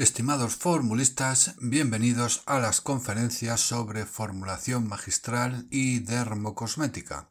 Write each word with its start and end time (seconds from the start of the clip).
Estimados 0.00 0.56
formulistas, 0.56 1.56
bienvenidos 1.60 2.42
a 2.46 2.58
las 2.58 2.80
conferencias 2.80 3.60
sobre 3.60 4.06
formulación 4.06 4.88
magistral 4.88 5.66
y 5.70 5.98
dermocosmética. 5.98 7.28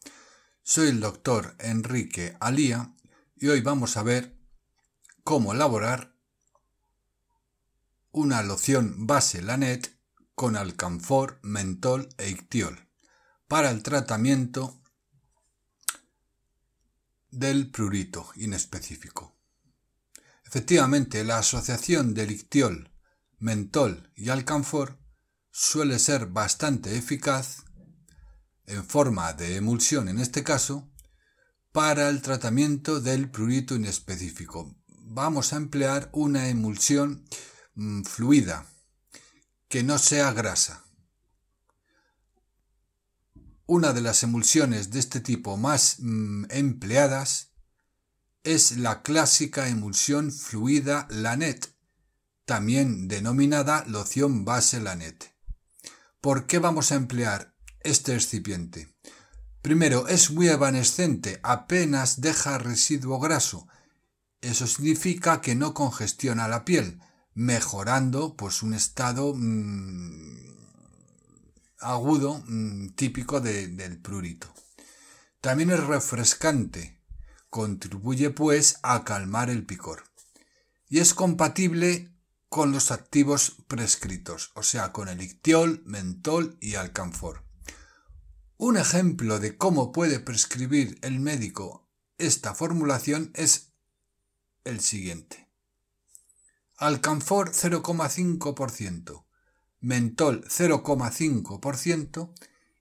Soy 0.62 0.90
el 0.90 1.00
doctor 1.00 1.56
Enrique 1.58 2.38
Alía 2.40 2.94
y 3.36 3.48
hoy 3.48 3.62
vamos 3.62 3.98
a 3.98 4.04
ver 4.04 4.38
cómo 5.24 5.52
elaborar 5.52 6.14
una 8.12 8.44
loción 8.44 9.08
base 9.08 9.42
Lanet 9.42 9.92
con 10.36 10.56
alcanfor, 10.56 11.40
mentol 11.42 12.08
e 12.20 12.30
ictiol 12.30 12.88
para 13.48 13.72
el 13.72 13.82
tratamiento 13.82 14.80
del 17.32 17.72
prurito 17.72 18.30
inespecífico. 18.36 19.39
Efectivamente, 20.50 21.24
la 21.24 21.38
asociación 21.38 22.16
de 22.16 22.24
ictiol, 22.24 22.92
mentol 23.38 24.12
y 24.16 24.30
alcanfor 24.30 24.98
suele 25.52 26.00
ser 26.00 26.26
bastante 26.26 26.98
eficaz, 26.98 27.66
en 28.66 28.84
forma 28.84 29.32
de 29.34 29.58
emulsión 29.58 30.10
en 30.10 30.18
este 30.18 30.44
caso, 30.44 30.92
para 31.72 32.10
el 32.10 32.24
tratamiento 32.24 33.00
del 33.00 33.30
prurito 33.30 33.76
inespecífico. 33.76 34.76
Vamos 34.88 35.54
a 35.54 35.58
emplear 35.58 36.10
una 36.14 36.48
emulsión 36.50 37.28
mm, 37.76 38.02
fluida, 38.06 38.66
que 39.68 39.84
no 39.84 40.00
sea 40.00 40.34
grasa. 40.34 40.84
Una 43.68 43.94
de 43.94 44.02
las 44.02 44.24
emulsiones 44.24 44.90
de 44.90 44.98
este 44.98 45.20
tipo 45.20 45.58
más 45.58 45.98
mm, 46.00 46.46
empleadas 46.50 47.49
es 48.50 48.78
la 48.78 49.04
clásica 49.04 49.68
emulsión 49.68 50.32
fluida 50.32 51.08
Lanet, 51.12 51.72
también 52.46 53.08
denominada 53.08 53.86
loción 53.86 54.44
base 54.44 54.80
Lanet. 54.80 55.36
¿Por 56.20 56.48
qué 56.48 56.58
vamos 56.58 56.92
a 56.92 56.96
emplear 56.96 57.54
este 57.82 58.16
excipiente? 58.16 58.92
Primero, 59.62 60.08
es 60.08 60.32
muy 60.32 60.48
evanescente, 60.48 61.40
apenas 61.44 62.22
deja 62.22 62.58
residuo 62.58 63.20
graso. 63.20 63.68
Eso 64.42 64.66
significa 64.66 65.42
que 65.42 65.54
no 65.54 65.76
congestiona 65.76 66.48
la 66.48 66.66
piel, 66.66 67.00
mejorando 67.36 68.36
pues 68.36 68.64
un 68.64 68.74
estado 68.74 69.36
mm, 69.36 70.40
agudo 71.82 72.42
mm, 72.48 72.96
típico 72.96 73.42
del 73.42 74.00
prurito. 74.02 74.52
También 75.40 75.70
es 75.70 75.84
refrescante, 75.84 76.99
Contribuye 77.50 78.30
pues 78.30 78.80
a 78.84 79.04
calmar 79.04 79.50
el 79.50 79.66
picor. 79.66 80.04
Y 80.88 81.00
es 81.00 81.14
compatible 81.14 82.12
con 82.50 82.72
los 82.72 82.92
activos 82.92 83.58
prescritos, 83.68 84.52
o 84.56 84.64
sea, 84.64 84.92
con 84.92 85.08
el 85.08 85.22
ictiol, 85.22 85.84
mentol 85.86 86.58
y 86.60 86.76
alcanfor. 86.76 87.46
Un 88.58 88.76
ejemplo 88.78 89.40
de 89.40 89.56
cómo 89.56 89.92
puede 89.92 90.20
prescribir 90.20 90.98
el 91.02 91.20
médico 91.20 91.90
esta 92.20 92.54
formulación 92.54 93.32
es 93.34 93.72
el 94.66 94.82
siguiente. 94.82 95.50
Alcanfor 96.76 97.52
0,5%, 97.52 99.26
mentol 99.80 100.44
0,5%, 100.46 102.34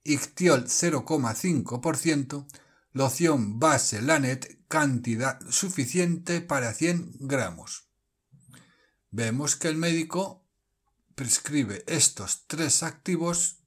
ictiol 0.03 0.65
0,5%, 0.65 2.47
loción 2.91 3.59
base 3.59 4.01
Lanet 4.01 4.59
cantidad 4.67 5.39
suficiente 5.49 6.41
para 6.41 6.73
100 6.73 7.17
gramos. 7.21 7.89
Vemos 9.11 9.55
que 9.55 9.67
el 9.67 9.75
médico 9.75 10.45
prescribe 11.15 11.83
estos 11.87 12.45
tres 12.47 12.83
activos 12.83 13.57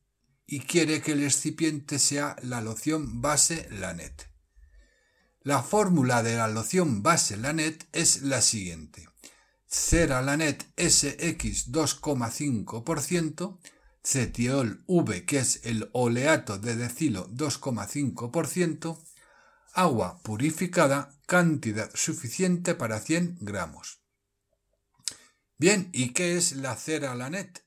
y 0.46 0.60
quiere 0.60 1.00
que 1.02 1.12
el 1.12 1.22
excipiente 1.24 1.98
sea 1.98 2.36
la 2.42 2.60
loción 2.60 3.20
base 3.20 3.68
Lanet. 3.70 4.30
La 5.42 5.62
fórmula 5.62 6.22
de 6.22 6.36
la 6.36 6.48
loción 6.48 7.02
base 7.02 7.36
Lanet 7.36 7.88
es 7.92 8.22
la 8.22 8.40
siguiente. 8.40 9.08
Cera 9.66 10.22
Lanet 10.22 10.64
SX 10.76 11.72
2,5%, 11.72 13.58
cetiol 14.04 14.84
V, 14.86 15.24
que 15.24 15.38
es 15.38 15.60
el 15.64 15.88
oleato 15.92 16.58
de 16.58 16.76
decilo 16.76 17.28
2,5%, 17.30 18.98
agua 19.72 20.20
purificada, 20.22 21.18
cantidad 21.26 21.90
suficiente 21.94 22.74
para 22.74 23.00
100 23.00 23.38
gramos. 23.40 24.00
Bien, 25.56 25.88
¿y 25.92 26.12
qué 26.12 26.36
es 26.36 26.52
la 26.52 26.76
cera 26.76 27.14
lanet? 27.14 27.64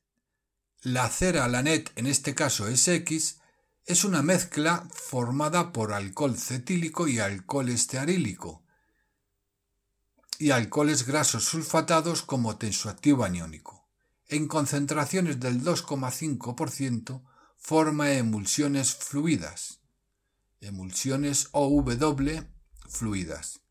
La 0.81 1.09
cera 1.09 1.47
lanet, 1.47 1.91
en 1.95 2.05
este 2.05 2.35
caso 2.35 2.67
es 2.67 2.87
X, 2.87 3.39
es 3.85 4.03
una 4.03 4.21
mezcla 4.21 4.87
formada 4.93 5.71
por 5.71 5.93
alcohol 5.93 6.37
cetílico 6.37 7.07
y 7.07 7.19
alcohol 7.19 7.69
estearílico 7.69 8.63
y 10.37 10.51
alcoholes 10.51 11.07
grasos 11.07 11.45
sulfatados 11.45 12.21
como 12.21 12.57
tensoactivo 12.57 13.23
aniónico. 13.23 13.87
En 14.27 14.47
concentraciones 14.47 15.39
del 15.39 15.63
2,5% 15.63 17.23
forma 17.57 18.11
emulsiones 18.11 18.95
fluidas 18.95 19.84
emulsiones 20.61 21.49
OW 21.51 21.83
fluidas. 22.87 23.61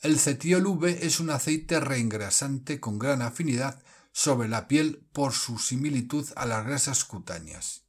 El 0.00 0.18
cetiol 0.18 0.66
V 0.66 1.06
es 1.06 1.20
un 1.20 1.30
aceite 1.30 1.78
reengrasante 1.78 2.80
con 2.80 2.98
gran 2.98 3.22
afinidad 3.22 3.82
sobre 4.12 4.48
la 4.48 4.68
piel 4.68 5.06
por 5.12 5.32
su 5.32 5.58
similitud 5.58 6.28
a 6.36 6.46
las 6.46 6.66
grasas 6.66 7.04
cutáneas. 7.04 7.84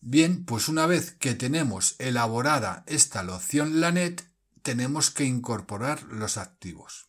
Bien, 0.00 0.44
pues 0.44 0.68
una 0.68 0.86
vez 0.86 1.10
que 1.10 1.34
tenemos 1.34 1.96
elaborada 1.98 2.84
esta 2.86 3.24
loción 3.24 3.80
Lanet, 3.80 4.30
tenemos 4.62 5.10
que 5.10 5.24
incorporar 5.24 6.04
los 6.04 6.36
activos. 6.36 7.08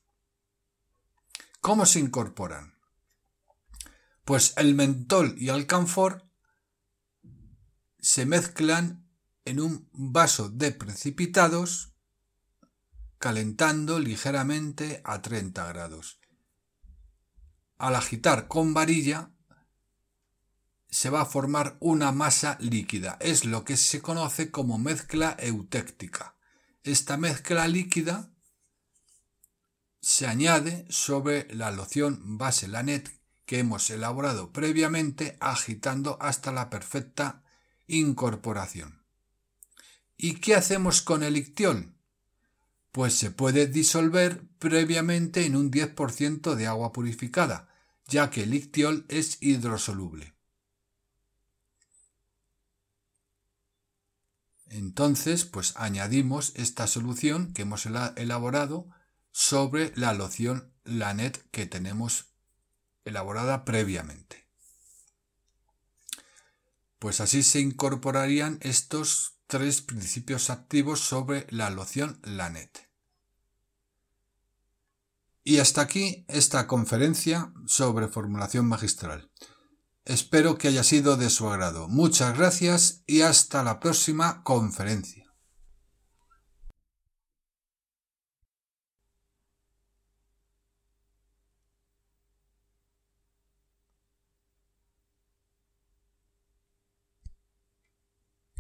¿Cómo 1.62 1.86
se 1.86 2.00
incorporan? 2.00 2.74
Pues 4.26 4.54
el 4.58 4.74
mentol 4.74 5.36
y 5.38 5.50
el 5.50 5.68
canfor 5.68 6.27
se 8.08 8.26
mezclan 8.26 9.06
en 9.44 9.60
un 9.60 9.90
vaso 9.92 10.48
de 10.48 10.72
precipitados 10.72 11.92
calentando 13.18 14.00
ligeramente 14.00 15.02
a 15.04 15.22
30 15.22 15.68
grados. 15.68 16.18
Al 17.78 17.96
agitar 17.96 18.48
con 18.48 18.74
varilla 18.74 19.32
se 20.90 21.10
va 21.10 21.20
a 21.20 21.26
formar 21.26 21.76
una 21.82 22.14
masa 22.14 22.58
líquida. 22.62 23.18
Es 23.20 23.44
lo 23.44 23.66
que 23.66 23.76
se 23.76 24.02
conoce 24.02 24.52
como 24.52 24.78
mezcla 24.78 25.36
eutéctica. 25.38 26.38
Esta 26.84 27.18
mezcla 27.18 27.68
líquida 27.68 28.32
se 30.00 30.28
añade 30.28 30.86
sobre 30.90 31.54
la 31.54 31.72
loción 31.72 32.38
base 32.38 32.70
Lanet 32.70 33.20
que 33.46 33.60
hemos 33.60 33.90
elaborado 33.90 34.54
previamente 34.54 35.36
agitando 35.42 36.18
hasta 36.22 36.54
la 36.54 36.70
perfecta 36.70 37.44
incorporación. 37.88 39.04
¿Y 40.18 40.36
qué 40.36 40.56
hacemos 40.56 41.02
con 41.02 41.24
el 41.24 41.38
ictiol? 41.38 41.94
Pues 42.92 43.14
se 43.14 43.32
puede 43.32 43.68
disolver 43.68 44.48
previamente 44.60 45.46
en 45.46 45.56
un 45.56 45.72
10% 45.72 46.56
de 46.56 46.68
agua 46.68 46.92
purificada, 46.92 47.70
ya 48.08 48.30
que 48.30 48.44
el 48.44 48.54
ictiol 48.54 49.06
es 49.10 49.38
hidrosoluble. 49.42 50.34
Entonces, 54.70 55.46
pues 55.46 55.74
añadimos 55.78 56.52
esta 56.56 56.88
solución 56.88 57.54
que 57.54 57.62
hemos 57.62 57.86
elaborado 57.86 58.90
sobre 59.32 59.94
la 59.96 60.14
loción 60.14 60.74
Lanet 60.84 61.50
que 61.52 61.68
tenemos 61.68 62.34
elaborada 63.06 63.66
previamente. 63.66 64.47
Pues 67.00 67.22
así 67.22 67.44
se 67.44 67.60
incorporarían 67.60 68.60
estos 68.62 69.38
tres 69.48 69.82
principios 69.82 70.50
activos 70.50 71.00
sobre 71.00 71.48
la 71.50 71.70
loción 71.70 72.20
LANET. 72.24 72.90
Y 75.44 75.60
hasta 75.60 75.82
aquí 75.82 76.26
esta 76.28 76.68
conferencia 76.68 77.54
sobre 77.66 78.08
formulación 78.08 78.68
magistral. 78.68 79.32
Espero 80.04 80.58
que 80.58 80.70
haya 80.70 80.84
sido 80.84 81.18
de 81.18 81.30
su 81.30 81.50
agrado. 81.50 81.88
Muchas 81.88 82.38
gracias 82.38 83.04
y 83.08 83.22
hasta 83.22 83.64
la 83.64 83.80
próxima 83.80 84.44
conferencia. 84.44 85.27